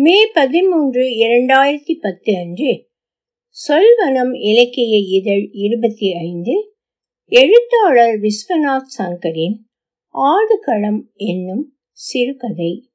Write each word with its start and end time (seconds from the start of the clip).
மே 0.00 0.30
பதிமூன்று 0.32 1.02
இரண்டாயிரத்தி 1.02 1.92
பத்து 2.00 2.36
அன்று 2.36 2.88
சொல்வனம் 3.68 4.36
இலக்கிய 4.40 4.96
இதழ் 4.98 5.48
இருபத்தி 5.52 6.14
ஐந்து 6.14 6.74
எழுத்தாளர் 7.24 8.20
விஸ்வநாத் 8.20 8.84
சங்கரின் 8.98 9.54
ஆடுகளம் 10.08 11.10
என்னும் 11.14 11.78
சிறுகதை. 11.90 12.90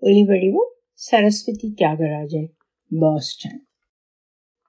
ஒலிவடிவம் 0.00 0.70
சரஸ்வதி 0.92 1.74
தியாகராஜன். 1.76 2.48
பாஸ்டன். 2.88 3.66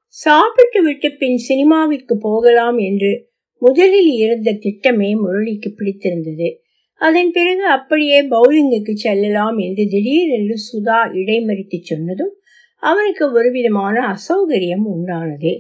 சாப்பிட்டு 0.08 0.84
விட்டு 0.84 1.16
பின் 1.16 1.40
சினிமாவிற்கு 1.48 2.14
போகலாம் 2.20 2.78
என்று 2.78 3.32
முதலில் 3.58 4.12
இருந்த 4.12 4.52
திட்டமே 4.52 5.16
முரளிக்கு 5.16 5.74
பிடித்திருந்தது. 5.76 6.63
அதன் 7.02 7.32
பிறகு 7.32 7.66
அப்படியே 7.68 8.18
பவுலிங்குக்கு 8.28 8.94
செல்லலாம் 8.96 9.58
என்று 9.58 9.88
திடீரென்று 9.90 10.56
சுதா 10.68 11.00
இடைமறித்து 11.14 11.80
சொன்னதும் 11.82 12.34
அவனுக்கு 12.84 13.32
ஒருவிதமான 13.32 13.96
அசௌகரியம் 14.08 14.86
உண்டானது. 14.96 15.52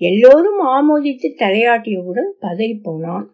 எல்லோரும் 0.00 0.60
ஆமோதித்து 0.68 1.28
தலையாட்டியவுடன் 1.38 2.30
பதறிப்போனான் 2.40 3.26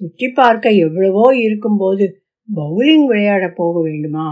சுற்றி 0.00 0.28
பார்க்க 0.28 0.70
எவ்வளவோ 0.70 1.36
இருக்கும்போது 1.36 2.04
பவுலிங் 2.48 3.06
விளையாட 3.06 3.44
போக 3.48 3.80
வேண்டுமா? 3.80 4.28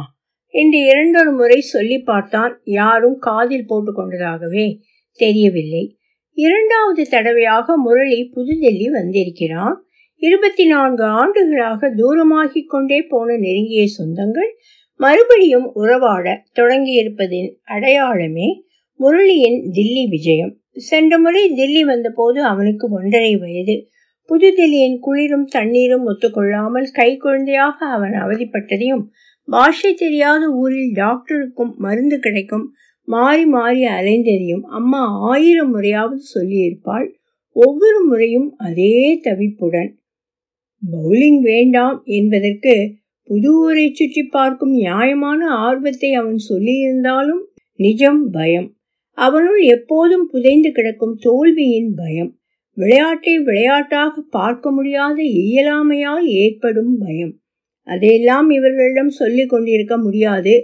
என்று 0.55 0.79
இரண்டொரு 0.85 1.33
முறை 1.33 1.61
சொல்லி 1.61 1.99
பார்த்தான் 2.01 2.53
யாரும் 2.65 3.19
காதில் 3.19 3.69
போட்டுக்கொண்டதாகவே 3.69 4.67
தெரியவில்லை. 5.21 5.85
இரண்டாவது 6.37 7.03
தடவையாக 7.11 7.77
முரளி 7.77 8.19
புதுடெல்லி 8.35 8.87
வந்திருக்கிறான். 8.91 9.77
இருபத்தி 10.21 10.65
நான்கு 10.67 11.05
ஆண்டுகளாக 11.05 11.91
தூரமாகிக் 11.91 12.67
கொண்டே 12.67 13.03
போன 13.03 13.37
நெருங்கிய 13.37 13.85
சொந்தங்கள் 13.99 14.51
மறுபடியும் 15.01 15.71
உறவாட 15.75 16.43
தொடங்கியிருப்பதின் 16.55 17.51
அடையாளமே 17.65 18.49
முரளியின் 19.01 19.61
தில்லி 19.73 20.09
விஜயம். 20.09 20.57
சென்ற 20.73 21.19
முறை 21.19 21.43
தில்லி 21.51 21.83
வந்தபோது 21.85 22.43
அவனுக்கு 22.43 22.89
ஒன்றரை 22.91 23.37
வயது. 23.37 23.77
புதுதில்லியின் 24.29 24.99
குளிரும் 24.99 25.45
தண்ணீரும் 25.45 26.07
ஒத்துக்கொள்ளாமல் 26.09 26.89
கை 26.93 27.17
குழந்தையாக 27.17 27.87
அவன் 27.87 28.11
அவதிப்பட்டதையும் 28.11 29.05
பாஷை 29.49 29.95
தெரியாத 29.95 30.49
ஊரில் 30.53 30.93
டாக்டருக்கும் 30.93 31.73
மருந்து 31.77 32.19
கிடைக்கும் 32.19 32.67
மாறி 33.09 33.47
மாறி 33.47 33.85
அலைந்ததையும் 33.85 34.65
அம்மா 34.71 35.05
ஆயிரம் 35.21 35.71
முறையாவது 35.71 36.21
சொல்லியிருப்பாள். 36.35 37.09
ஒவ்வொரு 37.53 38.01
முறையும் 38.05 38.55
அதே 38.57 39.21
தவிப்புடன் 39.23 39.98
பவுலிங் 40.83 41.41
வேண்டாம் 41.41 42.03
என்பதற்கு 42.05 42.97
புது 43.23 43.51
ஊரை 43.59 43.93
சுற்றி 43.95 44.23
பார்க்கும் 44.23 44.71
நியாயமான 44.71 45.47
ஆர்வத்தை 45.47 46.13
அவன் 46.13 46.39
சொல்லியிருந்தாலும் 46.49 47.43
நிஜம் 47.75 48.31
பயம். 48.31 48.69
அவனுள் 49.13 49.61
எப்போதும் 49.61 50.27
புதைந்து 50.27 50.73
கிடக்கும் 50.73 51.17
தோல்வியின் 51.21 51.95
பயம். 51.95 52.39
விளையாட்டை 52.73 53.39
விளையாட்டாக 53.39 54.21
பார்க்க 54.31 54.71
முடியாத 54.71 55.23
இயலாமையால் 55.23 56.25
ஏற்படும் 56.25 56.99
பயம். 56.99 57.41
அதையெல்லாம் 57.83 58.51
இவர்களிடம் 58.51 59.09
சொல்லிக் 59.09 59.49
கொண்டிருக்க 59.49 59.99
முடியாது. 59.99 60.55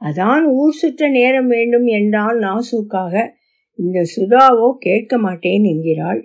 அதான் 0.00 0.44
ஊர் 0.52 0.72
சுற்ற 0.72 1.08
நேரம் 1.08 1.46
வேண்டும் 1.46 1.86
என்றால் 1.86 2.38
நாசூக்காக 2.38 3.14
இந்த 3.78 4.04
சுதாவோ 4.16 4.72
கேட்க 4.78 5.18
மாட்டேன் 5.18 5.64
என்கிறாள். 5.64 6.20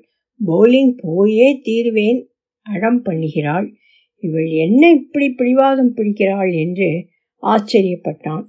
பவுலிங் 0.47 0.93
போயே 0.97 1.61
தீர்வேன். 1.63 2.28
அடம் 2.73 3.01
பண்ணுகிறாள். 3.05 3.67
இவள் 4.23 4.49
என்ன 4.59 4.83
இப்படி 4.91 5.27
பிடிவாதம் 5.31 5.93
பிடிக்கிறாள் 5.95 6.51
என்று 6.55 6.89
ஆச்சரியப்பட்டான். 7.43 8.43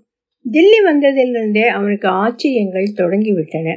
தில்லி 0.47 0.79
வந்ததிலிருந்தே 0.85 1.67
அவனுக்கு 1.69 2.09
ஆச்சரியங்கள் 2.23 2.97
தொடங்கிவிட்டன. 2.97 3.69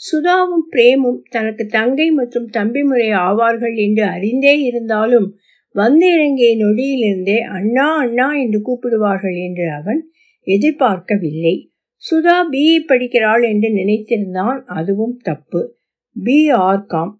சுதாவும் 0.00 0.64
பிரேமும் 0.72 1.20
தனக்கு 1.30 1.64
தங்கை 1.66 2.10
மற்றும் 2.10 2.48
தம்பி 2.48 2.82
முறை 2.82 3.08
ஆவார்கள் 3.26 3.76
என்று 3.76 4.04
அறிந்தே 4.06 4.54
இருந்தாலும் 4.60 5.28
வந்து 5.74 6.06
இறங்கிய 6.12 6.50
நொடியிலிருந்தே 6.56 7.38
அண்ணா 7.50 7.86
அண்ணா 7.96 8.28
என்று 8.34 8.58
கூப்பிடுவார்கள் 8.60 9.36
என்று 9.46 9.66
அவன் 9.70 10.00
எதிர்பார்க்கவில்லை. 10.46 11.54
சுதா 12.02 12.36
பிஇ 12.50 12.74
படிக்கிறாள் 12.86 13.44
என்று 13.48 13.68
நினைத்திருந்தான். 13.70 14.58
அதுவும் 14.70 15.16
தப்பு. 15.22 15.60
பி 16.16 16.36
ஆர்காம் 16.66 17.12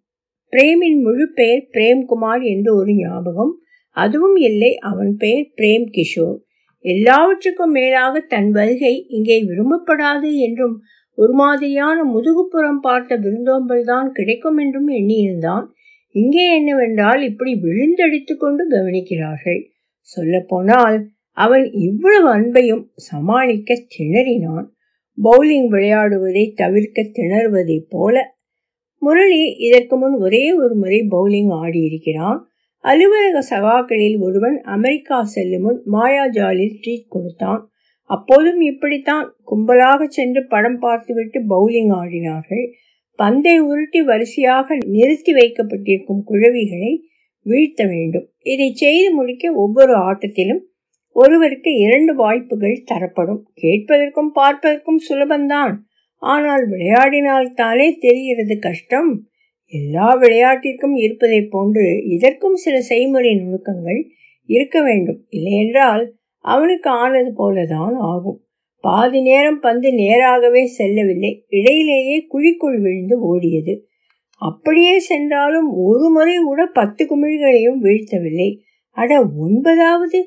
பிரேமின் 0.52 0.98
முழு 1.00 1.24
பெயர் 1.34 1.62
பிரேம்குமார் 1.72 2.42
என்று 2.44 2.70
ஒரு 2.76 2.92
ஞாபகம். 2.94 3.52
அதுவும் 3.96 4.36
இல்லை 4.48 4.72
அவன் 4.80 5.12
பெயர் 5.16 5.48
பிரேம் 5.56 5.86
கிஷோர் 5.90 6.36
எல்லாவற்றுக்கும் 6.84 7.72
மேலாக 7.72 8.20
தன் 8.28 8.50
வருகை 8.50 8.94
இங்கே 9.08 9.38
விரும்பப்படாது 9.42 10.30
என்றும் 10.38 10.76
ஒரு 11.18 11.32
மாதிரியான 11.32 11.98
முதுகுப்புறம் 12.04 12.80
பார்த்த 12.80 13.16
விருந்தோம்பல் 13.16 13.84
தான் 13.84 14.08
கிடைக்கும் 14.12 14.56
என்றும் 14.56 14.88
எண்ணியிருந்தான். 14.88 15.66
இங்கே 16.14 16.44
என்னவென்றால் 16.54 17.22
இப்படி 17.22 17.52
விழுந்தடித்து 17.62 18.34
கொண்டு 18.36 18.64
கவனிக்கிறார்கள். 18.68 19.60
சொல்லப்போனால் 20.08 20.96
அவன் 21.36 21.64
இவ்வளவு 21.80 22.28
அன்பையும் 22.34 22.84
சமாளிக்க 23.08 23.74
திணறினான். 23.96 24.66
பவுலிங் 25.18 25.68
விளையாடுவதை 25.68 26.44
தவிர்க்க 26.54 27.08
திணறுவதைப் 27.18 27.88
போல 27.88 28.16
முரளி 29.02 29.42
இதற்கு 29.58 29.96
முன் 29.96 30.14
ஒரே 30.18 30.52
ஒரு 30.52 30.74
முறை 30.74 31.00
பவுலிங் 31.10 31.50
ஆடியிருக்கிறான் 31.62 32.38
அலுவலக 32.84 33.38
சகாக்களில் 33.50 34.18
ஒருவன் 34.18 34.60
அமெரிக்கா 34.60 35.24
செல்லும் 35.24 35.62
முன் 35.62 35.80
மாயாஜாலில் 35.92 36.76
ட்ரீட் 36.82 37.08
கொடுத்தான். 37.08 37.62
அப்போதும் 38.10 38.60
இப்படித்தான். 38.60 39.26
கும்பலாக 39.46 40.04
சென்று 40.08 40.46
படம் 40.46 40.78
பார்த்துவிட்டு 40.78 41.38
பவுலிங் 41.48 41.92
ஆடினார்கள். 41.92 42.64
பந்தை 43.18 43.58
உருட்டி 43.60 44.00
வரிசையாக 44.02 44.76
நிறுத்தி 44.86 45.32
வைக்கப்பட்டிருக்கும் 45.32 46.22
குழவிகளை 46.24 46.92
வீழ்த்த 47.46 47.82
வேண்டும். 47.86 48.26
இதை 48.42 48.68
செய்து 48.74 49.14
முடிக்க 49.14 49.52
ஒவ்வொரு 49.52 49.94
ஆட்டத்திலும் 50.08 50.62
ஒருவருக்கு 51.16 51.70
இரண்டு 51.76 52.14
வாய்ப்புகள் 52.14 52.82
தரப்படும். 52.84 53.42
கேட்பதற்கும் 53.62 54.30
பார்ப்பதற்கும் 54.34 55.00
சுலபந்தான் 55.08 55.74
ஆனால் 56.22 56.71
விளையாடினால்தானே 56.71 57.97
தெரிகிறது 57.99 58.59
கஷ்டம்? 58.59 59.28
எல்லா 59.72 60.19
விளையாட்டிற்கும் 60.19 60.97
இருப்பதை 60.97 61.43
போன்று 61.50 62.03
இதற்கும் 62.06 62.54
சில 62.54 62.81
செய்முறை 62.81 63.34
நுணுக்கங்கள் 63.34 64.00
இருக்க 64.44 64.82
வேண்டும். 64.82 65.21
இல்லையென்றால் 65.28 66.15
அவனுக்கு 66.44 66.91
ஆனது 66.91 67.31
போலதான் 67.38 67.94
ஆகும். 67.99 68.41
பாதி 68.81 69.21
நேரம் 69.22 69.60
பந்து 69.60 69.93
நேராகவே 69.94 70.66
செல்லவில்லை. 70.66 71.44
இடையிலேயே 71.50 72.19
குழிக்குள் 72.33 72.81
விழுந்து 72.81 73.16
ஓடியது. 73.28 73.75
அப்படியே 74.41 74.98
சென்றாலும் 74.98 75.69
ஒரு 75.77 76.10
முறை 76.10 76.37
கூட 76.37 76.66
பத்து 76.66 77.03
குமிழ்களையும் 77.04 77.81
வீழ்த்தவில்லை. 77.83 78.59
அட 78.97 79.27
ஒன்பதாவது? 79.38 80.21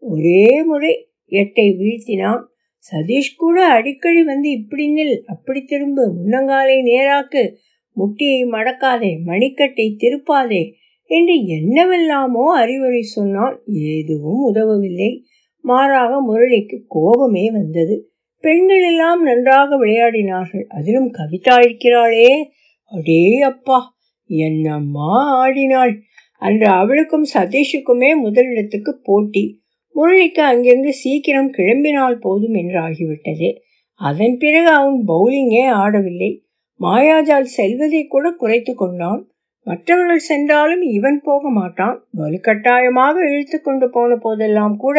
ஒரே 0.00 0.62
முறை. 0.64 1.10
எட்டை 1.30 1.66
வீழ்த்தினான். 1.78 2.42
சதீஷ் 2.92 3.36
கூட 3.36 3.66
அடிக்கடி 3.66 4.22
வந்து 4.22 4.50
இப்படி 4.50 4.94
நில் 4.94 5.20
அப்படி 5.26 5.62
திரும்பு 5.62 6.14
முன்னங்காலை 6.16 6.76
நேராக்கு 6.82 7.54
முட்டியை 7.96 8.44
மடக்காதே 8.44 9.18
மணிக்கட்டை 9.24 9.96
திருப்பாதே 9.98 10.72
என்று 11.10 11.46
என்னவெல்லாமோ 11.46 12.56
அறிவுரை 12.56 13.02
சொன்னான். 13.02 13.62
எதுவும் 13.66 14.54
உதவவில்லை. 14.54 15.22
மாறாக 15.60 16.20
முரளிக்கு 16.20 16.84
கோபமே 16.88 17.50
வந்தது. 17.50 18.10
பெண்கள் 18.40 18.82
எல்லாம் 18.82 19.22
நன்றாக 19.22 19.76
விளையாடினார்கள். 19.84 20.64
அதிலும் 20.68 21.10
கவிதா 21.12 21.54
இருக்கிறாளே? 21.60 22.30
அடே 22.92 23.40
அப்பா 23.40 23.96
என்னம்மா 24.26 25.12
ஆடினாள்? 25.38 25.94
அன்று 26.38 26.66
அவளுக்கும் 26.66 27.26
சதீஷுக்குமே 27.34 28.10
முதலிடத்துக்கு 28.24 28.90
போட்டி. 29.02 29.44
முரளிக்கு 29.96 30.42
அங்கிருந்து 30.42 30.92
சீக்கிரம் 30.92 31.50
கிளம்பினால் 31.56 32.18
போதும் 32.18 32.54
என்று 32.54 32.78
ஆகிவிட்டது. 32.80 33.48
அதன் 34.00 34.36
பிறகு 34.38 34.70
அவன் 34.70 34.98
பவுலிங்கே 35.08 35.64
ஆடவில்லை. 35.82 36.30
மாயாஜால் 36.80 37.48
செல்வதை 37.58 38.02
கூட 38.06 38.26
குறைத்து 38.32 38.72
கொண்டான். 38.74 39.22
மற்றவர்கள் 39.66 40.26
சென்றாலும் 40.30 40.82
இவன் 40.96 41.18
போக 41.22 41.50
மாட்டான். 41.50 41.96
வலுக்கட்டாயமாக 42.18 43.16
இழுத்து 43.30 43.58
கொண்டு 43.60 43.86
போன 43.90 44.16
போதெல்லாம் 44.16 44.76
கூட 44.76 44.98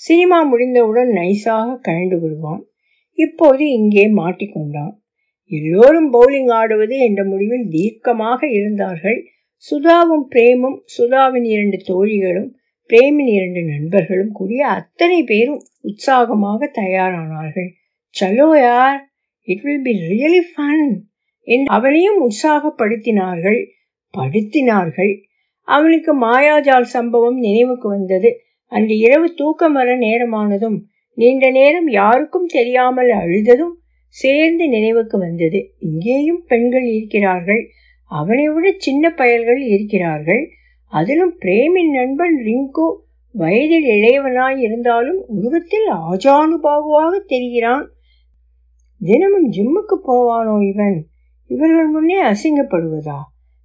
சினிமா 0.00 0.38
முடிந்தவுடன் 0.42 1.10
நைஸாக 1.12 1.76
கழண்டு 1.88 2.16
விடுவான். 2.20 2.62
இப்போது 3.18 3.64
இங்கே 3.70 4.04
மாட்டிக்கொண்டான் 4.18 4.94
எல்லோரும் 5.50 6.08
பவுலிங் 6.12 6.50
ஆடுவது 6.50 6.94
என்ற 6.98 7.20
முடிவில் 7.24 7.66
தீர்க்கமாக 7.68 8.40
இருந்தார்கள். 8.50 9.18
சுதாவும் 9.64 10.24
பிரேமும் 10.34 10.78
சுதாவின் 10.96 11.46
இரண்டு 11.54 11.78
தோழிகளும் 11.86 12.50
பிரேமின் 12.90 13.30
இரண்டு 13.36 13.62
நண்பர்களும் 13.62 14.32
கூடிய 14.32 14.66
அத்தனை 14.66 15.22
பேரும் 15.22 15.62
உற்சாகமாக 15.80 16.70
தயாரானார்கள். 16.74 17.68
சலோ 18.14 18.48
யார்? 18.60 19.00
It 19.48 19.62
will 19.62 19.82
be 19.82 19.92
really 20.08 20.42
fun 20.50 20.84
என்று 21.48 21.72
அவனையும் 21.72 22.20
உற்சாகப்படுத்தினார்கள். 22.20 23.60
படுத்தினார்கள். 24.14 25.12
அவனுக்கு 25.68 26.12
மாயாஜால் 26.20 26.88
சம்பவம் 26.96 27.38
நினைவுக்கு 27.38 27.88
வந்தது. 27.88 28.30
அன்று 28.72 28.94
இரவு 28.96 29.34
தூக்கம் 29.34 29.72
வர 29.72 29.96
நேரமானதும் 29.96 30.78
நீண்ட 31.18 31.50
நேரம் 31.50 31.88
யாருக்கும் 31.88 32.46
தெரியாமல் 32.46 33.10
அழுததும் 33.10 33.74
சேர்ந்து 34.16 34.68
நினைவுக்கு 34.68 35.18
வந்தது. 35.18 35.58
இங்கேயும் 35.78 36.42
பெண்கள் 36.46 36.86
இருக்கிறார்கள். 36.86 37.62
அவனை 38.10 38.48
விட 38.48 38.66
சின்ன 38.76 39.10
பயல்கள் 39.10 39.60
இருக்கிறார்கள். 39.66 40.42
அதிலும் 40.98 41.34
பிரேமின் 41.40 41.90
நண்பன் 41.92 42.36
ரிங்கு 42.44 42.86
வயதில் 43.30 43.84
இளையவனாய் 43.84 44.58
இருந்தாலும் 44.58 45.24
உருவத்தில் 45.26 45.88
ஆஜானுபாகுவாக 45.90 47.20
தெரிகிறான். 47.28 47.86
தினமும் 48.98 49.52
ஜிம்முக்கு 49.52 49.96
போவானோ 50.08 50.68
இவன்? 50.68 51.06
இவர்கள் 51.46 51.88
முன்னே 51.88 52.22
அசிங்கப்படுவதா? 52.22 53.18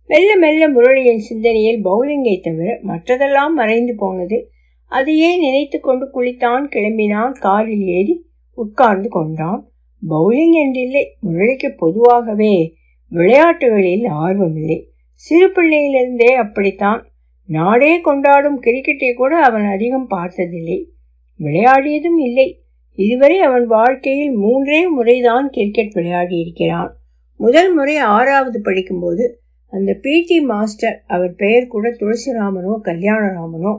மெல்ல 0.07 0.35
மெல்ல 0.35 0.69
முரளியின் 0.69 1.19
சிந்தனையில் 1.19 1.85
பவுலிங்கை 1.85 2.41
தவிர 2.41 2.79
மற்றதெல்லாம் 2.83 3.53
மறைந்து 3.55 3.95
போனது. 3.95 4.49
அதையே 4.85 5.39
நினைத்து 5.39 5.79
கொண்டு 5.79 6.05
குளித்தான் 6.05 6.65
கிளம்பினான். 6.75 7.31
காரில் 7.31 7.85
ஏறி 7.85 8.25
உட்கார்ந்து 8.53 9.09
கொண்டான். 9.09 9.69
பவுலிங் 10.09 10.57
என்றில்லை 10.65 11.03
முரளிக்கு 11.19 11.73
பொதுவாகவே 11.77 12.73
விளையாட்டுகளில் 13.09 14.03
ஆர்வமில்லை. 14.03 14.79
சிறு 15.13 15.47
பிள்ளையிலிருந்தே 15.47 16.33
அப்படித்தான். 16.35 17.10
நாடே 17.51 18.01
கொண்டாடும் 18.01 18.61
கிரிக்கெட்டை 18.61 19.13
கூட 19.13 19.37
அவன் 19.37 19.65
அதிகம் 19.65 20.07
பார்த்ததில்லை. 20.07 20.91
விளையாடியதும் 21.39 22.19
இல்லை. 22.19 22.63
இதுவரை 22.97 23.39
அவன் 23.39 23.65
வாழ்க்கையில் 23.65 24.33
மூன்றே 24.35 24.87
முறைதான் 24.87 25.49
கிரிக்கெட் 25.49 25.91
விளையாடி 25.91 26.35
இருக்கிறான். 26.37 26.91
முதல் 27.35 27.73
முறை 27.73 27.97
ஆறாவது 27.97 28.61
படிக்கும்போது 28.61 29.41
அந்த 29.67 29.97
பிடி 30.01 30.41
மாஸ்டர் 30.41 31.03
அவர் 31.07 31.33
பெயர் 31.35 31.67
கூட 31.67 31.89
துளசிராமனோ 31.89 32.73
கல்யாணராமனோ 32.83 33.73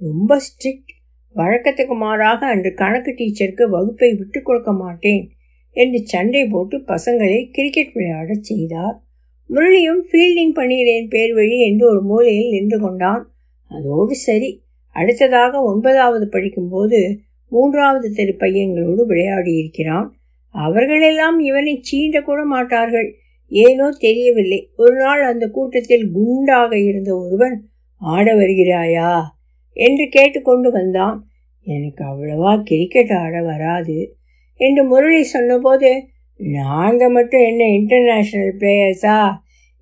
ரொம்ப 0.00 0.38
ஸ்ட்ரிக்ட் 0.46 0.92
வழக்கத்துக்கு 1.34 1.94
மாறாக 1.94 2.46
அன்று 2.46 2.74
கணக்கு 2.74 3.10
டீச்சருக்கு 3.10 3.64
வகுப்பை 3.68 4.14
விட்டு 4.14 4.42
கொடுக்க 4.42 4.72
மாட்டேன் 4.72 5.24
என்று 5.70 6.00
சண்டை 6.04 6.46
போட்டு 6.46 6.76
பசங்களை 6.78 7.50
கிரிக்கெட் 7.50 7.92
விளையாடச் 7.92 8.42
செய்தார். 8.42 8.96
முரளியும் 9.50 10.02
ஃபீல்டிங் 10.10 10.54
பண்ணுகிறேன் 10.54 11.08
பேர் 11.08 11.34
வழி 11.34 11.58
என்று 11.66 11.86
ஒரு 11.88 12.02
மூலையில் 12.02 12.50
நின்று 12.50 12.80
கொண்டான். 12.80 13.30
அதோடு 13.70 14.14
சரி. 14.14 14.62
அடுத்ததாக 14.90 15.62
ஒன்பதாவது 15.62 16.28
படிக்கும்போது 16.28 17.18
மூன்றாவது 17.48 18.12
தெரு 18.12 18.36
பையன்களோடு 18.38 19.02
விளையாடி 19.06 19.52
இருக்கிறான். 19.52 20.16
அவர்களெல்லாம் 20.48 21.38
இவனை 21.38 21.80
சீண்ட 21.92 22.22
கூட 22.22 22.44
மாட்டார்கள். 22.44 23.14
ஏனோ 23.48 23.88
தெரியவில்லை. 23.98 24.70
ஒரு 24.76 24.96
நாள் 24.96 25.22
அந்த 25.22 25.46
கூட்டத்தில் 25.48 26.10
குண்டாக 26.12 26.78
இருந்த 26.78 27.16
ஒருவன் 27.16 27.64
ஆட 27.96 28.34
வருகிறாயா? 28.34 29.22
என்று 29.72 30.08
கேட்டுக்கொண்டு 30.08 30.70
வந்தான். 30.70 31.26
எனக்கு 31.66 32.04
அவ்வளவா 32.04 32.62
கிரிக்கெட் 32.62 33.12
ஆட 33.12 33.42
வராது 33.42 34.16
என்று 34.60 34.84
முரளி 34.84 35.22
சொன்னபோது 35.22 35.90
நாங்கள் 36.40 37.10
மட்டும் 37.10 37.40
என்ன 37.40 37.64
இன்டர்நேஷ்னல் 37.64 38.52
பிளேயர்ஸா 38.58 39.18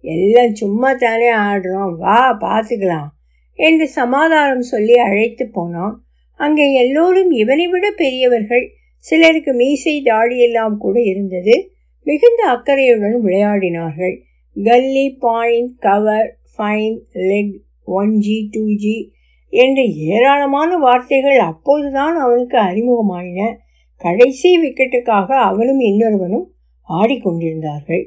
எல்லாம் 0.05 0.55
சும்மா 0.55 0.93
தானே 0.93 1.29
ஆடுறோம். 1.35 1.93
வா 1.97 2.39
பார்த்துக்கலாம் 2.41 3.11
என்று 3.59 3.89
சமாதானம் 3.89 4.67
சொல்லி 4.73 4.95
அழைத்து 4.99 5.45
போனோம் 5.55 5.95
அங்கே 6.41 6.67
எல்லோரும் 6.73 7.31
இவனை 7.31 7.67
விட 7.67 7.87
பெரியவர்கள். 7.91 8.65
சிலருக்கு 9.07 9.53
மீசை 9.53 10.03
தாடியெல்லாம் 10.05 10.77
கூட 10.77 10.97
இருந்தது. 11.03 11.55
மிகுந்த 12.07 12.43
அக்கறையுடன் 12.49 13.19
விளையாடினார்கள். 13.23 14.15
Gully 14.57 15.07
point 15.21 15.75
cover 15.79 16.29
fine 16.55 16.97
leg 17.31 17.55
one 17.85 18.15
G 18.19 18.49
two 18.51 18.65
G 18.75 18.97
என்ற 19.53 19.83
ஏராளமான 19.83 20.77
வார்த்தைகள் 20.77 21.39
அப்போதுதான் 21.39 22.17
அவனுக்கு 22.17 22.59
அறிமுகமாயின. 22.59 23.41
கடைசி 24.03 24.51
விக்கெட்டுக்காக 24.63 25.29
அவனும் 25.49 25.81
இன்னொருவனும் 25.81 26.47
ஆடிக்கொண்டிருந்தார்கள். 26.89 28.05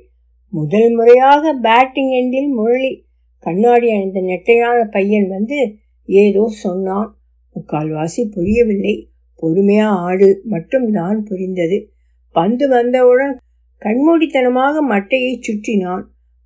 முதல் 0.54 0.90
முறையாக 0.94 1.54
பேட்டிங் 1.62 2.12
எண்டில் 2.12 2.50
முரளி 2.50 2.92
கண்ணாடி 3.44 3.88
அணிந்த 3.92 4.20
நெட்டையான 4.22 4.78
பையன் 4.92 5.28
வந்து 5.28 5.58
ஏதோ 6.10 6.44
சொன்னான். 6.64 7.10
முக்கால்வாசி 7.56 8.22
புரியவில்லை. 8.34 8.96
பொறுமையா 9.42 9.88
ஆடு 10.08 10.30
மட்டும் 10.44 10.88
தான் 10.92 11.24
புரிந்தது. 11.24 11.78
பந்து 12.36 12.66
வந்தவுடன் 12.68 13.34
கண்மூடித்தனமாக 13.82 14.76
மட்டையை 14.90 15.34
சுற்றினான். 15.40 16.04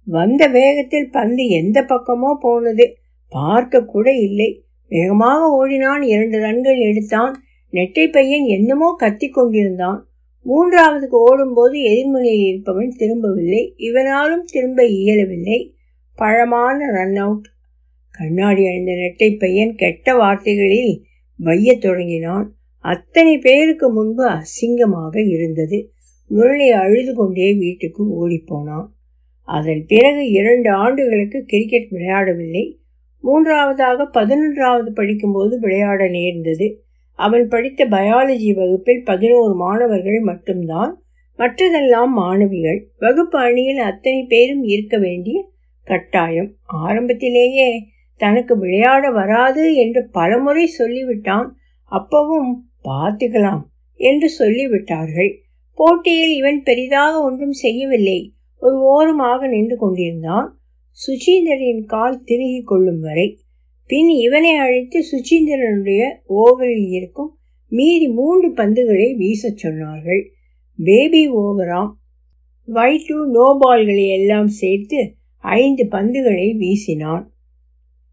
வந்த 0.07 0.43
வேகத்தில் 0.47 1.09
பந்து 1.11 1.43
எந்த 1.59 1.79
பக்கமோ 1.91 2.31
போனது. 2.39 2.85
பார்க்க 3.31 3.85
கூட 3.85 4.07
இல்லை. 4.27 4.49
வேகமாக 4.91 5.41
ஓடினான். 5.51 6.03
இரண்டு 6.13 6.37
ரன்கள் 6.39 6.79
எடுத்தான். 6.89 7.33
நெட்டை 7.71 8.11
பையன் 8.11 8.45
என்னமோ 8.45 8.95
கத்தி 8.97 9.29
கொண்டிருந்தான். 9.29 10.07
மூன்றாவதுக்கு 10.45 11.09
ஓடும்போது 11.09 11.79
எதிர்முனையில் 11.79 12.47
இருப்பவன் 12.47 12.93
திரும்பவில்லை. 12.97 13.73
இவனாலும் 13.77 14.43
திரும்ப 14.45 14.85
இயலவில்லை. 14.85 15.73
பழமான 16.15 16.91
ரன் 16.91 17.15
அவுட் 17.15 17.45
கண்ணாடி 18.11 18.65
அணிந்த 18.65 18.91
நெட்டை 18.91 19.39
பையன் 19.39 19.75
கெட்ட 19.75 20.15
வார்த்தைகளில் 20.15 21.01
வையத் 21.37 21.81
தொடங்கினான். 21.81 22.55
அத்தனை 22.79 23.37
பேருக்கு 23.37 23.89
முன்பு 23.89 24.29
அசிங்கமாக 24.29 25.27
இருந்தது. 25.27 25.91
முரளி 26.27 26.69
அழுது 26.69 27.13
கொண்டே 27.13 27.53
வீட்டுக்கு 27.53 28.29
ஓடிப்போனான். 28.29 28.85
அதன் 29.43 29.85
பிறகு 29.87 30.29
இரண்டு 30.29 30.69
ஆண்டுகளுக்கு 30.71 31.43
கிரிக்கெட் 31.43 31.87
விளையாடவில்லை. 31.91 32.77
மூன்றாவதாக 33.21 34.09
பதினொன்றாவது 34.13 34.89
படிக்கும்போது 34.89 35.59
விளையாட 35.59 36.07
நேர்ந்தது. 36.07 36.83
அவன் 37.19 37.45
படித்த 37.47 37.85
பயாலஜி 37.85 38.49
வகுப்பில் 38.53 39.01
பதினோரு 39.05 39.53
மாணவர்கள் 39.55 40.19
மட்டும்தான். 40.21 40.91
மற்றதெல்லாம் 41.39 42.11
மாணவிகள். 42.15 42.79
வகுப்பு 42.97 43.37
அணியில் 43.39 43.81
அத்தனை 43.81 44.21
பேரும் 44.23 44.63
இருக்க 44.63 44.95
வேண்டிய 44.97 45.37
கட்டாயம். 45.87 46.49
ஆரம்பத்திலேயே 46.81 47.69
தனக்கு 48.21 48.53
விளையாட 48.57 49.03
வராது 49.09 49.63
என்று 49.75 50.01
பலமுறை 50.11 50.65
சொல்லிவிட்டான். 50.79 51.49
அப்பவும் 51.91 52.51
பார்த்துக்கலாம் 52.83 53.63
என்று 53.99 54.29
சொல்லிவிட்டார்கள். 54.39 55.31
போட்டியில் 55.77 56.33
இவன் 56.35 56.59
பெரிதாக 56.63 57.13
ஒன்றும் 57.21 57.55
செய்யவில்லை. 57.63 58.19
ஒரு 58.61 58.77
ஓரமாக 58.93 59.47
நின்று 59.47 59.77
கொண்டிருந்தான். 59.77 60.47
சுச்சீந்தரின் 60.97 61.83
கால் 61.85 62.23
திருகி 62.23 62.61
கொள்ளும் 62.61 62.99
வரை 62.99 63.27
பின் 63.89 64.07
இவனை 64.07 64.55
அழைத்து 64.55 64.99
சுச்சீந்திரனுடைய 64.99 66.01
ஓவரில் 66.29 66.89
இருக்கும் 66.89 67.31
மீதி 67.69 68.07
மூன்று 68.07 68.47
பந்துகளை 68.49 69.07
வீசச் 69.15 69.61
சொன்னார்கள். 69.63 70.21
பேபி 70.77 71.21
ஓவராம் 71.31 71.91
வை 72.65 73.03
டூ 73.07 73.17
நோ 73.31 73.57
பால்களை 73.59 74.05
எல்லாம் 74.07 74.47
சேர்த்து 74.59 74.99
ஐந்து 75.37 75.87
பந்துகளை 75.91 76.47
வீசினான். 76.57 77.25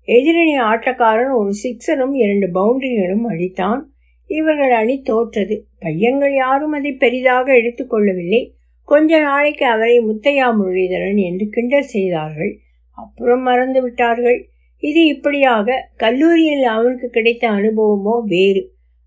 எதிரணி 0.07 0.55
ஆட்டக்காரன் 0.71 1.35
ஒரு 1.37 1.53
சிக்ஸரும் 1.63 2.15
இரண்டு 2.15 2.49
பவுண்டரிகளும் 2.57 3.27
அடித்தான். 3.29 3.81
இவர்கள் 4.27 4.73
அணி 4.73 4.97
தோற்றது. 5.03 5.59
பையன்கள் 5.79 6.35
யாரும் 6.35 6.73
அதை 6.73 6.93
பெரிதாக 6.93 7.53
எடுத்துக்கொள்ளவில்லை 7.53 8.43
கொஞ்ச 8.85 9.21
நாளைக்கு 9.21 9.67
அவரை 9.67 10.01
முத்தையா 10.01 10.49
முரளிதரன் 10.59 11.21
என்று 11.29 11.47
கிண்டல் 11.49 11.93
செய்தார்கள். 11.95 12.59
அப்புறம் 12.97 13.43
மறந்து 13.43 13.83
விட்டார்கள். 13.83 14.39
இது 14.83 15.07
இப்படியாக 15.07 15.77
கல்லூரியில் 15.97 16.65
அவனுக்கு 16.65 17.09
கிடைத்த 17.11 17.45
அனுபவமோ 17.49 18.17
வேறு. 18.25 18.63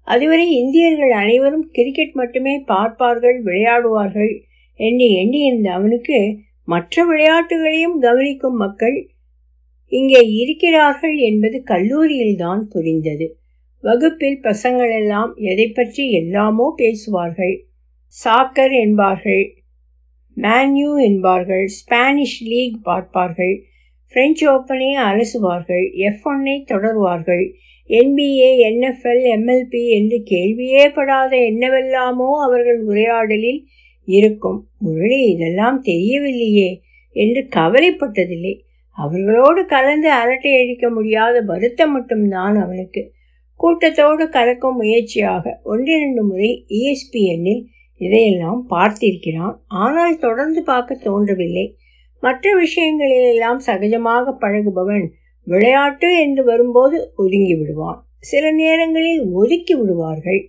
அதுவரை 0.07 0.45
இந்தியர்கள் 0.51 1.11
அனைவரும் 1.11 1.65
கிரிக்கெட் 1.71 2.13
மட்டுமே 2.13 2.53
பார்ப்பார்கள் 2.65 3.37
விளையாடுவார்கள் 3.43 4.33
என்று 4.79 5.07
எண்ணியிருந்த 5.21 5.69
அவனுக்கு 5.71 6.19
மற்ற 6.63 7.03
விளையாட்டுகளையும் 7.05 7.97
கவனிக்கும் 7.99 8.55
மக்கள் 8.55 8.97
இங்கே 9.91 10.21
இருக்கிறார்கள் 10.33 11.15
என்பது 11.19 11.57
கல்லூரியில்தான் 11.65 12.61
புரிந்தது. 12.69 13.27
வகுப்பில் 13.83 14.39
பசங்களெல்லாம் 14.43 15.31
எதை 15.41 15.67
பற்றி 15.69 16.03
எல்லாமோ 16.11 16.73
பேசுவார்கள். 16.75 17.55
சாக்கர் 18.15 18.71
என்பார்கள் 18.71 19.43
மேன்யூ 20.37 20.91
என்பார்கள் 21.03 21.65
ஸ்பானிஷ் 21.67 22.39
லீக் 22.43 22.77
பார்ப்பார்கள் 22.83 23.55
பிரெஞ்சு 24.13 24.51
ஓப்பனை 24.51 24.89
அலசுவார்கள் 25.07 25.93
எஃப் 25.93 26.23
ஒன்னை 26.23 26.63
தொடருவார்கள். 26.65 27.53
என்பிஏ 27.89 28.49
என்எஃப்எல் 28.67 29.23
எம்எல்பி 29.35 29.89
என்று 29.89 30.23
கேள்வியே 30.29 30.93
படாத 30.93 31.37
என்னவெல்லாமோ 31.37 32.43
அவர்கள் 32.43 32.83
உரையாடலில் 32.83 33.65
இருக்கும். 34.05 34.67
முரளி 34.77 35.21
இதெல்லாம் 35.21 35.83
தெரியவில்லையே 35.83 36.81
என்று 37.11 37.47
கவலைப்பட்டதில்லை. 37.55 38.59
அவர்களோடு 38.91 39.65
கலந்து 39.65 40.11
அரட்டை 40.11 40.61
அடிக்க 40.61 40.89
முடியாத 40.89 41.41
வருத்தம் 41.41 41.91
மட்டும்தான் 41.91 42.55
அவனுக்கு. 42.55 43.11
கூட்டத்தோடு 43.55 44.29
கலக்கும் 44.29 44.75
முயற்சியாக 44.75 45.59
ஒன்றிரண்டு 45.63 46.23
முறை 46.23 46.65
இஎஸ்பிஎன்னில் 46.69 47.63
இதையெல்லாம் 47.97 48.65
பார்த்திருக்கிறான். 48.69 49.55
ஆனால் 49.67 50.17
தொடர்ந்து 50.17 50.63
பார்க்க 50.63 50.95
தோன்றவில்லை. 51.03 51.75
மற்ற 52.19 52.53
விஷயங்களிலெல்லாம் 52.57 53.59
சகஜமாக 53.65 54.33
பழகுபவன் 54.37 55.05
விளையாட்டு 55.47 56.09
என்று 56.19 56.41
வரும்போது 56.43 56.97
ஒதுங்கி 57.15 57.55
விடுவான் 57.55 57.99
சில 58.19 58.45
நேரங்களில் 58.51 59.21
ஒதுக்கி 59.31 59.73
விடுவார்கள். 59.75 60.41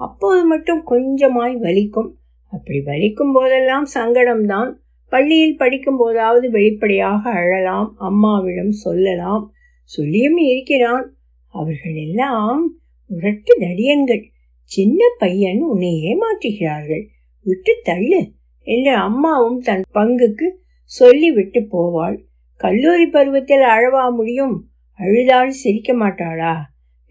அப்போது 0.00 0.42
மட்டும் 0.44 0.82
கொஞ்சமாய் 0.86 1.56
வலிக்கும். 1.56 2.10
அப்படி 2.52 2.78
வலிக்கும் 2.86 3.32
போதெல்லாம் 3.32 3.86
சங்கடம்தான். 3.94 4.70
பள்ளியில் 5.12 5.56
படிக்கும் 5.56 5.96
போதாவது 5.96 6.46
வெளிப்படையாக 6.50 7.30
அழலாம் 7.30 7.88
அம்மாவிடம் 7.98 8.74
சொல்லலாம் 8.78 9.44
சொல்லியும் 9.90 10.40
இருக்கிறான். 10.44 11.06
அவர்கள் 11.54 11.98
எல்லாம் 12.06 12.62
முரட்டு 13.10 13.52
நடியன்கள் 13.60 14.24
சின்ன 14.70 15.00
பையன் 15.18 15.60
உன்னை 15.62 15.92
ஏமாற்றுகிறார்கள் 16.02 17.04
விட்டு 17.46 17.72
தள்ளு 17.82 18.20
என்று 18.66 18.92
அம்மாவும் 18.98 19.60
தன் 19.60 19.84
பங்குக்கு 19.92 20.48
சொல்லிவிட்டு 20.90 21.60
போவாள். 21.72 22.16
கல்லூரி 22.60 23.06
பருவத்தில் 23.06 23.64
அழவா 23.74 24.04
முடியும். 24.14 24.56
அழுதால் 25.00 25.52
சிரிக்க 25.60 25.92
மாட்டாளா? 25.94 26.54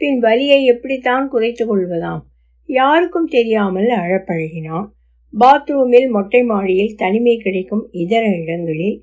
பின் 0.02 0.20
வலியை 0.20 0.60
எப்படித்தான் 0.66 1.28
குறைத்து 1.28 1.64
கொள்வதாம்? 1.66 2.22
யாருக்கும் 2.70 3.28
தெரியாமல் 3.28 3.90
அழப்பழகினான். 3.90 4.88
பாத்ரூமில் 5.34 6.10
மொட்டை 6.10 6.42
மாடியில் 6.44 6.96
தனிமை 6.96 7.36
கிடைக்கும் 7.38 7.84
இதர 7.92 8.24
இடங்களில் 8.36 8.98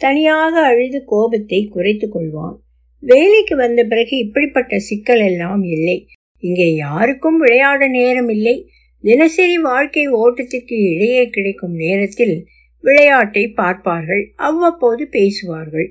தனியாக 0.00 0.54
அழுது 0.60 0.98
கோபத்தை 1.04 1.60
குறைத்து 1.66 2.06
கொள்வான். 2.08 2.56
வேலைக்கு 3.02 3.56
வந்த 3.56 3.80
பிறகு 3.84 4.14
இப்படிப்பட்ட 4.16 4.78
சிக்கல் 4.78 5.20
எல்லாம் 5.20 5.62
இல்லை. 5.62 5.98
இங்கே 6.42 6.68
யாருக்கும் 6.74 7.38
விளையாட 7.38 7.88
நேரம் 7.88 8.28
இல்லை. 8.28 8.56
தினசரி 9.04 9.56
வாழ்க்கை 9.58 10.04
ஓட்டத்திற்கு 10.08 10.76
இடையே 10.92 11.22
கிடைக்கும் 11.28 11.74
நேரத்தில் 11.74 12.34
விளையாட்டை 12.84 13.44
பார்ப்பார்கள் 13.48 14.22
அவ்வப்போது 14.36 15.08
பேசுவார்கள். 15.08 15.88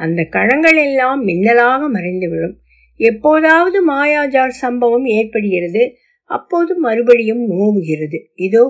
அந்த 0.00 0.20
கணங்கள் 0.30 0.76
எல்லாம் 0.76 1.20
மின்னலாக 1.24 1.88
மறைந்துவிடும். 1.88 2.56
எப்போதாவது 3.00 3.78
மாயாஜால் 3.92 4.54
சம்பவம் 4.62 5.04
ஏற்படுகிறது 5.04 5.82
அப்போது 6.30 6.72
மறுபடியும் 6.78 7.42
நோவுகிறது. 7.50 8.18
இதோ 8.34 8.64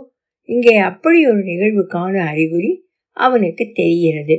இங்கே 0.49 0.77
அப்படி 0.77 1.27
ஒரு 1.27 1.41
நிகழ்வுக்கான 1.43 2.15
அறிகுறி 2.27 2.71
அவனுக்கு 3.17 3.65
தெரிகிறது. 3.75 4.37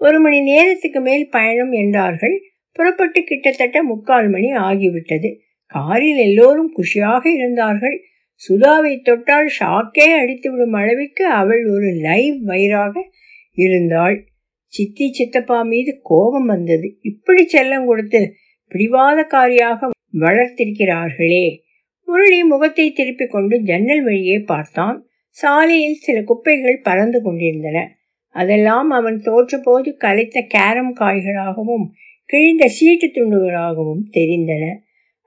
ஒரு 0.00 0.20
மணி 0.20 0.40
நேரத்துக்கு 0.40 1.00
மேல் 1.00 1.28
பயணம் 1.28 1.72
என்றார்கள். 1.72 2.36
புறப்பட்டு 2.72 3.20
கிட்டத்தட்ட 3.24 3.82
முக்கால் 3.82 4.28
மணி 4.28 4.48
ஆகிவிட்டது. 4.52 5.28
காரில் 5.74 6.16
எல்லோரும் 6.16 6.70
குஷியாக 6.76 7.22
இருந்தார்கள். 7.26 7.96
சுதாவை 8.42 9.02
தொட்டால் 9.02 9.50
ஷாக்கே 9.58 10.06
அடித்துவிடும் 10.20 10.76
அளவிற்கு 10.76 11.26
அவள் 11.26 11.62
ஒரு 11.66 11.90
லைவ் 12.00 12.38
வயிறாக 12.42 13.02
இருந்தாள். 13.54 14.26
சித்தி 14.66 15.12
சித்தப்பா 15.12 15.62
மீது 15.62 16.00
கோபம் 16.02 16.46
வந்தது. 16.46 16.98
இப்படி 17.00 17.42
செல்லம் 17.52 17.84
கொடுத்து 17.84 18.20
பிடிவாதக்காரியாக 18.74 19.90
வளர்த்திருக்கிறார்களே. 20.18 21.58
முரளி 22.08 22.42
முகத்தை 22.42 22.92
திருப்பிக் 22.92 23.30
கொண்டு 23.30 23.60
ஜன்னல் 23.60 24.04
வழியே 24.04 24.38
பார்த்தான். 24.38 25.06
சாலையில் 25.28 25.94
சில 25.94 26.22
குப்பைகள் 26.22 26.80
பறந்து 26.80 27.22
கொண்டிருந்தன. 27.22 27.78
அதெல்லாம் 28.34 28.90
அவன் 28.90 29.18
தோற்றபோது 29.20 29.90
கலைத்த 29.96 30.38
கேரம் 30.48 30.94
காய்களாகவும் 31.00 31.86
கிழிந்த 32.24 32.66
சீட்டு 32.66 33.06
துண்டுகளாகவும் 33.06 34.04
தெரிந்தன. 34.12 34.64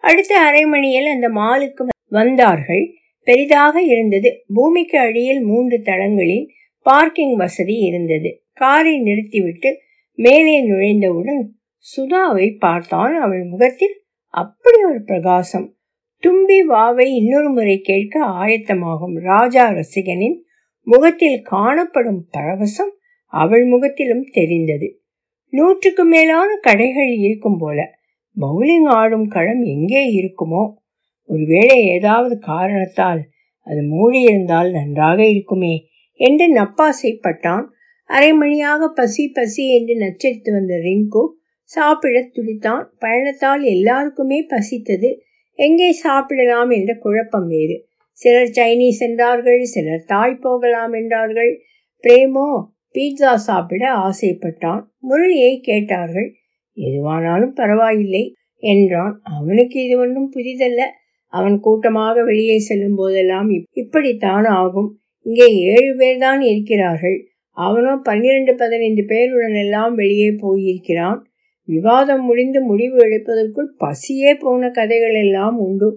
அடுத்த 0.03 0.33
அரை 0.39 0.65
மணியில் 0.65 1.05
அந்த 1.05 1.27
மாலுக்கு 1.29 1.83
வந்தார்கள். 2.07 2.93
பெரிதாக 3.23 3.81
இருந்தது. 3.81 4.43
பூமிக்கு 4.53 4.99
அடியில் 4.99 5.41
மூன்று 5.41 5.81
தளங்களில் 5.81 6.49
பார்க்கிங் 6.81 7.35
வசதி 7.35 7.75
இருந்தது. 7.79 8.43
காரை 8.53 8.99
நிறுத்திவிட்டு 8.99 9.79
மேலே 10.13 10.69
நுழைந்தவுடன் 10.69 11.41
சுதாவை 11.85 12.57
பார்த்தான் 12.57 13.15
அவள் 13.21 13.43
முகத்தில் 13.43 14.03
அப்படி 14.27 14.83
ஒரு 14.83 15.03
பிரகாசம். 15.03 15.75
தும்பி 16.17 16.67
வாவை 16.67 17.05
இன்னொரு 17.05 17.49
முறை 17.49 17.79
கேட்க 17.79 18.25
ஆயத்தமாகும் 18.25 19.13
ராஜா 19.13 19.69
ரசிகனின் 19.69 20.37
முகத்தில் 20.81 21.41
காணப்படும் 21.41 22.27
பரவசம் 22.37 22.93
அவள் 23.25 23.65
முகத்திலும் 23.65 24.23
தெரிந்தது. 24.31 25.01
நூற்றுக்கு 25.49 26.05
மேலான 26.05 26.55
கடைகள் 26.61 27.11
இருக்கும் 27.17 27.57
போல. 27.57 27.99
பவுலிங் 28.39 28.85
ஆடும் 28.85 29.27
களம் 29.27 29.61
எங்கே 29.61 30.03
இருக்குமோ? 30.21 30.73
ஒருவேளை 31.29 31.77
ஏதாவது 31.87 32.35
காரணத்தால் 32.49 33.21
அது 33.67 33.81
மூடியிருந்தால் 33.93 34.69
நன்றாக 34.71 35.19
இருக்குமே 35.25 35.75
என்று 36.19 36.45
நப்பாசைப்பட்டான். 36.53 37.65
அரை 38.09 38.29
மணியாக 38.33 38.87
பசி 38.89 39.23
பசி 39.29 39.63
என்று 39.69 39.93
நச்சரித்து 39.95 40.49
வந்த 40.51 40.75
ரிங்கு 40.85 41.23
சாப்பிட 41.71 42.17
துடித்தான். 42.35 42.83
பயணத்தால் 42.99 43.63
எல்லாருக்குமே 43.65 44.39
பசித்தது. 44.49 45.09
எங்கே 45.59 45.89
சாப்பிடலாம் 46.03 46.69
என்ற 46.69 46.91
குழப்பம் 46.95 47.47
வேறு. 47.47 47.77
சிலர் 48.21 48.53
சைனீஸ் 48.55 49.01
என்றார்கள் 49.07 49.61
சிலர் 49.65 50.05
தாய் 50.05 50.41
போகலாம் 50.41 50.93
என்றார்கள். 50.93 51.51
பிரேமோ 52.03 52.47
பீட்சா 52.95 53.31
சாப்பிட 53.47 53.83
ஆசைப்பட்டான். 54.07 54.81
முரளியை 55.01 55.53
கேட்டார்கள் 55.59 56.29
எதுவானாலும் 56.77 57.53
பரவாயில்லை 57.53 58.23
என்றான். 58.63 59.13
அவனுக்கு 59.35 59.77
இது 59.83 59.95
ஒன்றும் 59.99 60.31
புதிதல்ல 60.35 60.81
அவன் 61.33 61.55
கூட்டமாக 61.59 62.23
வெளியே 62.23 62.57
செல்லும் 62.59 62.95
போதெல்லாம் 62.95 63.49
இப்படித்தான் 63.73 64.47
ஆகும் 64.59 64.89
இங்கே 65.25 65.47
ஏழு 65.73 65.91
பேர் 65.95 66.17
தான் 66.17 66.41
இருக்கிறார்கள். 66.41 67.17
அவனோ 67.57 67.93
பன்னிரண்டு 68.03 68.53
பதினைந்து 68.55 69.03
பேருடன் 69.07 69.57
எல்லாம் 69.63 69.93
வெளியே 69.95 70.29
போயிருக்கிறான். 70.39 71.19
விவாதம் 71.67 72.23
முடிந்து 72.25 72.59
முடிவு 72.61 72.97
எடுப்பதற்குள் 72.97 73.69
பசியே 73.77 74.31
போன 74.35 74.69
கதைகள் 74.69 75.17
எல்லாம் 75.23 75.57
உண்டு. 75.57 75.89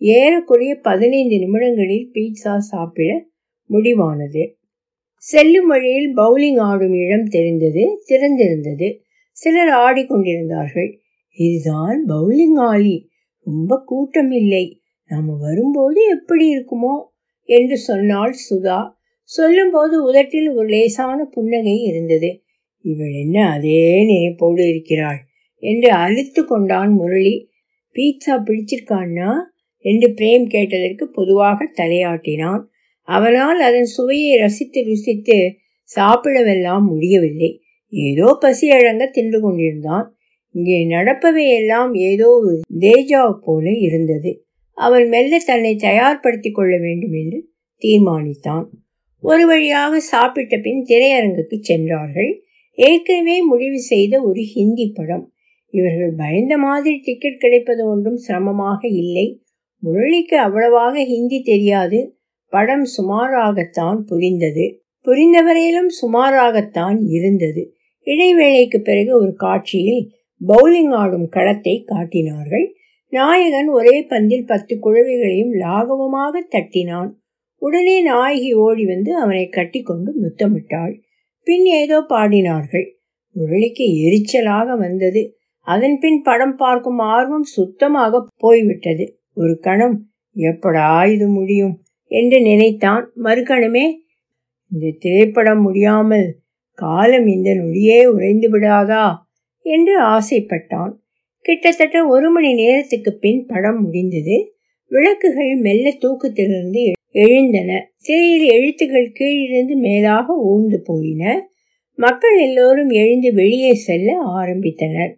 ஏறக்குறைய 0.00 0.72
பதினைந்து 0.88 1.36
நிமிடங்களில் 1.38 2.10
பீட்சா 2.14 2.54
சாப்பிட 2.72 3.10
முடிவானது. 3.70 4.42
செல்லும் 5.24 5.66
வழியில் 5.66 6.10
பவுலிங் 6.16 6.60
ஆடும் 6.60 6.96
இடம் 7.04 7.28
தெரிந்தது 7.28 7.84
திறந்திருந்தது. 8.08 8.88
சிலர் 9.36 9.72
ஆடிக்கொண்டிருந்தார்கள். 9.84 10.90
இதுதான் 11.38 11.98
பவுலிங் 12.08 12.58
ஆலி 12.70 12.96
ரொம்ப 13.46 13.82
கூட்டம் 13.86 14.30
இல்லை 14.30 14.80
நாம 15.08 15.36
வரும்போது 15.40 16.08
எப்படி 16.08 16.58
இருக்குமோ? 16.58 17.02
என்று 17.42 17.76
சொன்னாள் 17.76 18.34
சுதா. 18.50 18.90
சொல்லும்போது 19.22 20.04
உதட்டில் 20.04 20.48
ஒரு 20.50 20.68
லேசான 20.68 21.24
புன்னகை 21.24 21.82
இருந்தது. 21.82 22.42
இவள் 22.80 23.10
என்ன 23.10 23.50
அதே 23.50 24.04
நினைப்போடு 24.04 24.68
இருக்கிறாள்? 24.68 25.18
என்று 25.58 25.90
அழுத்து 25.90 26.44
கொண்டான் 26.44 26.92
முரளி. 26.92 27.48
பீட்சா 27.94 28.30
பிடிச்சிருக்கான்னா? 28.30 29.34
என்று 29.78 30.08
பிரேம் 30.10 30.46
கேட்டதற்கு 30.46 31.10
பொதுவாக 31.10 31.70
தலையாட்டினான். 31.76 32.62
அவனால் 33.02 33.60
அதன் 33.60 33.84
சுவையை 33.84 34.38
ரசித்து 34.38 34.84
ருசித்து 34.84 35.54
சாப்பிடவெல்லாம் 35.96 36.82
முடியவில்லை. 36.82 37.60
ஏதோ 37.88 38.36
பசி 38.40 38.70
அழங்க 38.70 39.06
தின்று 39.06 39.40
கொண்டிருந்தான். 39.40 40.15
இங்கே 40.56 40.88
நடப்பவை 40.88 41.46
எல்லாம் 41.48 41.94
ஏதோ 41.94 42.28
தேஜா 42.80 43.34
போல 43.42 43.70
இருந்தது. 43.78 44.46
அவன் 44.72 45.08
மெல்ல 45.08 45.38
தன்னை 45.44 45.76
தயார்படுத்திக் 45.76 46.54
கொள்ள 46.54 46.78
வேண்டும் 46.78 47.12
என்று 47.12 47.38
தீர்மானித்தான். 47.82 48.66
ஒரு 49.20 49.46
வழியாக 49.46 50.00
சாப்பிட்ட 50.00 50.56
பின் 50.56 50.82
திரையரங்குக்கு 50.88 51.56
சென்றார்கள். 51.60 52.42
ஏற்கனவே 52.78 53.42
முடிவு 53.42 53.78
செய்த 53.78 54.22
ஒரு 54.22 54.42
ஹிந்தி 54.42 54.92
படம். 54.94 55.32
இவர்கள் 55.74 56.12
பயந்த 56.16 56.58
மாதிரி 56.58 56.96
டிக்கெட் 57.04 57.38
கிடைப்பது 57.38 57.88
ஒன்றும் 57.88 58.16
சிரமமாக 58.16 58.88
இல்லை. 58.88 59.42
முரளிக்கு 59.82 60.36
அவ்வளவாக 60.36 61.04
ஹிந்தி 61.04 61.42
தெரியாது. 61.42 62.16
படம் 62.52 62.86
சுமாராகத்தான் 62.96 63.98
புரிந்தது. 64.00 64.66
புரிந்தவரையிலும் 65.06 65.90
சுமாராகத்தான் 66.00 66.98
இருந்தது. 67.08 67.62
இடைவேளைக்கு 68.06 68.78
பிறகு 68.78 69.12
ஒரு 69.20 69.32
காட்சியில் 69.34 70.02
பவுலிங் 70.40 70.92
ஆடும் 70.92 71.28
களத்தை 71.28 71.84
காட்டினார்கள். 71.84 72.66
நாயகன் 73.12 73.68
ஒரே 73.68 73.96
பந்தில் 74.08 74.44
பத்து 74.44 74.78
குழவிகளையும் 74.78 75.52
லாகவமாக 75.54 76.42
தட்டினான். 76.50 77.10
உடனே 77.62 78.02
நாயகி 78.02 78.50
ஓடி 78.54 78.84
வந்து 78.84 79.16
அவனை 79.16 79.48
கட்டிக்கொண்டு 79.48 80.10
முத்தமிட்டாள். 80.22 80.94
பின் 81.46 81.66
ஏதோ 81.74 81.98
பாடினார்கள். 82.08 82.86
முரளிக்கு 83.36 83.86
எரிச்சலாக 84.06 84.76
வந்தது. 84.76 85.22
அதன் 85.66 85.98
பின் 85.98 86.22
படம் 86.22 86.56
பார்க்கும் 86.56 86.98
ஆர்வம் 86.98 87.46
சுத்தமாக 87.48 88.20
போய்விட்டது. 88.36 89.04
ஒரு 89.32 89.58
கணம் 89.58 89.96
எப்படா 90.36 91.08
இது 91.08 91.28
முடியும்? 91.28 91.74
என்று 92.10 92.40
நினைத்தான். 92.40 93.04
மறுகணமே 93.24 93.84
இந்த 94.72 94.86
திரைப்படம் 94.98 95.60
முடியாமல் 95.60 96.28
காலம் 96.78 97.26
இந்த 97.26 97.50
நொடியே 97.54 97.98
உறைந்து 98.06 98.48
விடாதா? 98.50 99.04
என்று 99.66 99.94
ஆசைப்பட்டான். 100.02 100.92
கிட்டத்தட்ட 101.40 102.06
ஒரு 102.06 102.30
மணி 102.30 102.54
நேரத்துக்கு 102.54 103.12
பின் 103.14 103.46
படம் 103.46 103.80
முடிந்தது. 103.84 104.36
விளக்குகள் 104.88 105.54
மெல்ல 105.56 105.90
தூக்கத்திலிருந்து 105.90 106.92
எழுந்தன. 107.10 107.92
திரையில் 108.00 108.46
எழுத்துகள் 108.50 109.12
கீழிருந்து 109.12 109.76
மேலாக 109.76 110.34
ஊர்ந்து 110.34 110.80
போயின. 110.84 111.48
மக்கள் 111.94 112.38
எல்லோரும் 112.40 112.88
எழுந்து 112.88 113.34
வெளியே 113.34 113.74
செல்ல 113.74 114.24
ஆரம்பித்தனர். 114.26 115.12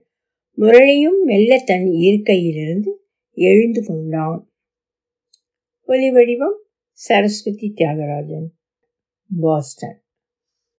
முரளியும் 0.58 1.20
மெல்ல 1.24 1.58
தன் 1.58 1.86
இருக்கையிலிருந்து 1.86 2.92
எழுந்து 3.32 3.84
கொண்டான். 3.86 4.50
ஒலி 5.86 6.10
வடிவம் 6.10 6.58
சரஸ்வதி 6.92 7.74
தியாகராஜன் 7.76 8.48
பாஸ்டன். 9.40 10.00